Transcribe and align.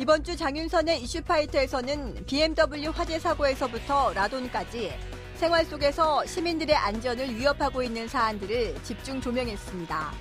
이번 0.00 0.22
주 0.22 0.36
장윤선의 0.36 1.02
이슈파이터에서는 1.02 2.24
BMW 2.24 2.86
화재 2.90 3.18
사고에서부터 3.18 4.12
라돈까지 4.12 4.92
생활 5.34 5.64
속에서 5.64 6.24
시민들의 6.24 6.72
안전을 6.76 7.34
위협하고 7.34 7.82
있는 7.82 8.06
사안들을 8.06 8.80
집중 8.84 9.20
조명했습니다. 9.20 10.12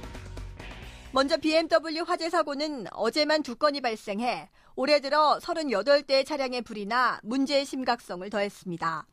먼저 1.12 1.38
BMW 1.38 2.02
화재 2.08 2.28
사고는 2.28 2.88
어제만 2.92 3.44
두 3.44 3.56
건이 3.56 3.82
발생해 3.82 4.50
올해 4.76 5.00
들어 5.00 5.38
38대의 5.40 6.26
차량의 6.26 6.64
불이 6.64 6.88
나 6.88 7.20
문제의 7.22 7.64
심각성을 7.64 8.28
더했습니다. 8.32 9.06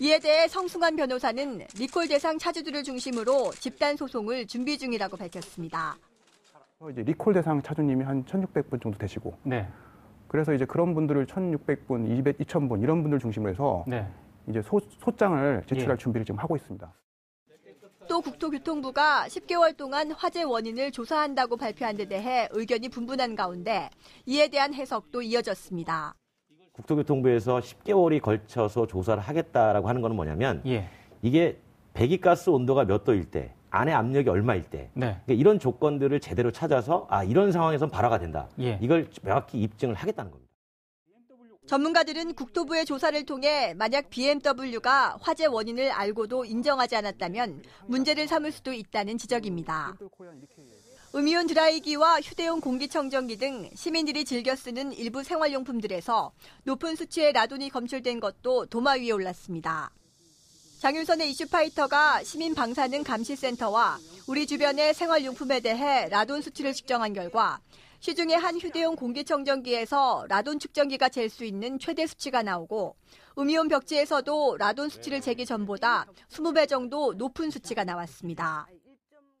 이에 0.00 0.18
대해 0.18 0.48
성승환 0.48 0.96
변호사는 0.96 1.64
리콜 1.78 2.08
대상 2.08 2.38
차주들을 2.38 2.82
중심으로 2.82 3.52
집단 3.60 3.96
소송을 3.96 4.48
준비 4.48 4.78
중이라고 4.78 5.16
밝혔습니다. 5.16 5.96
이제 6.90 7.02
리콜 7.02 7.32
대상 7.32 7.62
차주님이 7.62 8.04
한 8.04 8.24
1,600분 8.24 8.82
정도 8.82 8.98
되시고, 8.98 9.34
네. 9.42 9.66
그래서 10.28 10.52
이제 10.52 10.66
그런 10.66 10.94
분들을 10.94 11.26
1,600분, 11.26 12.18
200, 12.18 12.38
2,000분 12.38 12.82
이런 12.82 13.02
분들 13.02 13.18
중심으로 13.18 13.50
해서 13.50 13.84
네. 13.86 14.06
이제 14.46 14.60
소, 14.60 14.78
소장을 14.78 15.62
제출할 15.66 15.92
예. 15.92 15.96
준비를 15.96 16.24
지금 16.24 16.38
하고 16.38 16.54
있습니다. 16.54 16.92
또 18.08 18.20
국토교통부가 18.20 19.24
10개월 19.26 19.76
동안 19.76 20.12
화재 20.12 20.44
원인을 20.44 20.92
조사한다고 20.92 21.56
발표한 21.56 21.96
데 21.96 22.04
대해 22.04 22.46
의견이 22.52 22.88
분분한 22.88 23.34
가운데 23.34 23.90
이에 24.26 24.46
대한 24.46 24.74
해석도 24.74 25.22
이어졌습니다. 25.22 26.14
국토교통부에서 26.72 27.58
10개월이 27.58 28.20
걸쳐서 28.20 28.86
조사를 28.86 29.20
하겠다라고 29.20 29.88
하는 29.88 30.02
것은 30.02 30.14
뭐냐면 30.14 30.62
예. 30.66 30.88
이게 31.22 31.58
배기가스 31.94 32.50
온도가 32.50 32.84
몇 32.84 33.02
도일 33.02 33.24
때 33.24 33.55
안에 33.70 33.92
압력이 33.92 34.28
얼마일 34.28 34.62
때 34.62 34.90
네. 34.94 35.20
그러니까 35.24 35.32
이런 35.34 35.58
조건들을 35.58 36.20
제대로 36.20 36.50
찾아서 36.50 37.06
아 37.10 37.24
이런 37.24 37.52
상황에선 37.52 37.90
발화가 37.90 38.18
된다. 38.18 38.48
예. 38.60 38.78
이걸 38.80 39.08
명확히 39.22 39.58
입증을 39.60 39.94
하겠다는 39.94 40.30
겁니다. 40.30 40.46
전문가들은 41.66 42.34
국토부의 42.34 42.84
조사를 42.86 43.26
통해 43.26 43.74
만약 43.74 44.08
BMW가 44.08 45.18
화재 45.20 45.46
원인을 45.46 45.90
알고도 45.90 46.44
인정하지 46.44 46.94
않았다면 46.94 47.62
문제를 47.86 48.28
삼을 48.28 48.52
수도 48.52 48.72
있다는 48.72 49.18
지적입니다. 49.18 49.96
음이온 51.14 51.46
드라이기와 51.48 52.20
휴대용 52.20 52.60
공기청정기 52.60 53.38
등 53.38 53.70
시민들이 53.74 54.24
즐겨 54.24 54.54
쓰는 54.54 54.92
일부 54.92 55.24
생활용품들에서 55.24 56.30
높은 56.64 56.94
수치의 56.94 57.32
라돈이 57.32 57.70
검출된 57.70 58.20
것도 58.20 58.66
도마 58.66 58.92
위에 58.92 59.10
올랐습니다. 59.10 59.90
장윤선의 60.78 61.30
이슈파이터가 61.30 62.22
시민 62.22 62.54
방사능 62.54 63.02
감시센터와 63.02 63.98
우리 64.26 64.46
주변의 64.46 64.92
생활용품에 64.94 65.60
대해 65.60 66.08
라돈 66.10 66.42
수치를 66.42 66.74
측정한 66.74 67.14
결과 67.14 67.60
시중에 68.00 68.34
한 68.34 68.58
휴대용 68.58 68.94
공기청정기에서 68.94 70.26
라돈 70.28 70.58
측정기가 70.58 71.08
잴 71.08 71.28
수 71.30 71.44
있는 71.44 71.78
최대 71.78 72.06
수치가 72.06 72.42
나오고 72.42 72.94
음이온 73.38 73.68
벽지에서도 73.68 74.58
라돈 74.58 74.90
수치를 74.90 75.20
재기 75.20 75.46
전보다 75.46 76.06
20배 76.30 76.68
정도 76.68 77.14
높은 77.14 77.50
수치가 77.50 77.82
나왔습니다. 77.84 78.66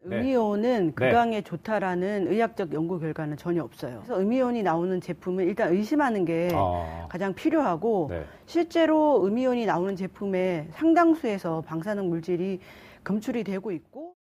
네. 0.06 0.20
음이온은 0.20 0.86
네. 0.86 0.92
극강에 0.92 1.42
좋다라는 1.42 2.28
의학적 2.30 2.72
연구 2.72 2.98
결과는 2.98 3.36
전혀 3.36 3.62
없어요. 3.62 4.02
그래서 4.04 4.20
음이온이 4.20 4.62
나오는 4.62 5.00
제품은 5.00 5.44
일단 5.46 5.72
의심하는 5.72 6.24
게 6.24 6.50
아. 6.54 7.08
가장 7.10 7.34
필요하고 7.34 8.08
네. 8.10 8.24
실제로 8.46 9.24
음이온이 9.24 9.66
나오는 9.66 9.96
제품의 9.96 10.68
상당수에서 10.72 11.62
방사능 11.62 12.08
물질이 12.08 12.60
검출이 13.04 13.44
되고 13.44 13.72
있고 13.72 14.14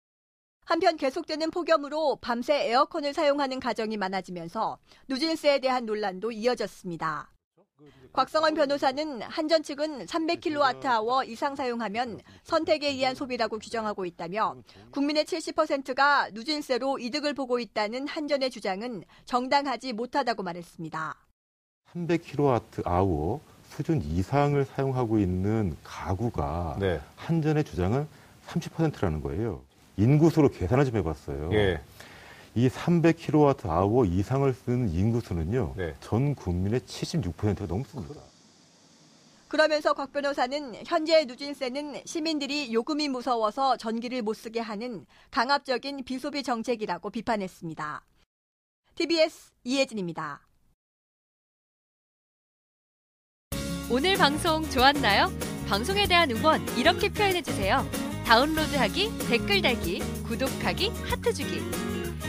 한편 0.65 0.97
계속되는 0.97 1.51
폭염으로 1.51 2.17
밤새 2.23 2.71
에어컨을 2.71 3.13
사용하는 3.13 3.61
가정이 3.61 3.99
많아지면서 3.99 4.79
누진세에 5.09 5.59
대한 5.59 5.85
논란도 5.85 6.33
이어졌습니다. 6.33 7.34
곽성원 8.13 8.55
변호사는 8.55 9.23
한전 9.23 9.63
측은 9.63 10.07
300kWh 10.07 11.29
이상 11.29 11.57
사용하면 11.57 12.21
선택에 12.45 12.89
의한 12.91 13.15
소비라고 13.15 13.59
규정하고 13.59 14.07
있다며 14.07 14.57
국민의 14.93 15.25
70%가 15.25 16.31
누진세로 16.33 16.99
이득을 16.99 17.35
보고 17.35 17.59
있다는 17.59 18.07
한전의 18.07 18.51
주장은 18.51 19.03
정당하지 19.25 19.93
못하다고 19.95 20.45
말했습니다. 20.45 21.17
300kWh 21.93 23.41
수준 23.69 24.01
이상을 24.01 24.65
사용하고 24.65 25.19
있는 25.19 25.77
가구가 25.83 26.77
네. 26.79 27.01
한전의 27.17 27.65
주장은 27.65 28.07
30%라는 28.47 29.21
거예요. 29.21 29.63
인구수로 29.97 30.51
계산을 30.51 30.85
좀 30.85 30.97
해봤어요. 30.97 31.51
예. 31.53 31.81
이 32.57 32.69
300kWh 32.69 34.13
이상을 34.13 34.55
쓰는 34.55 34.89
인구수는요, 34.89 35.75
네. 35.77 35.95
전 36.01 36.35
국민의 36.35 36.81
76%가 36.81 37.67
넘습니다. 37.67 38.21
그러면서 39.49 39.93
곽 39.93 40.13
변호사는 40.13 40.75
현재 40.87 41.25
누진세는 41.25 42.03
시민들이 42.05 42.73
요금이 42.73 43.09
무서워서 43.09 43.77
전기를 43.77 44.23
못 44.23 44.35
쓰게 44.35 44.61
하는 44.61 45.07
강압적인 45.31 46.05
비소비 46.05 46.43
정책이라고 46.43 47.11
비판했습니다. 47.11 48.03
TBS 48.97 49.53
이혜진입니다. 49.65 50.41
오늘 53.91 54.17
방송 54.17 54.69
좋았나요? 54.71 55.31
방송에 55.69 56.07
대한 56.07 56.31
응원 56.31 56.61
이렇게 56.77 57.09
표현해 57.09 57.43
주세요. 57.43 57.85
다운로드하기, 58.25 59.19
댓글 59.29 59.61
달기, 59.61 60.01
구독하기, 60.25 60.89
하트 61.05 61.33
주기. 61.33 61.94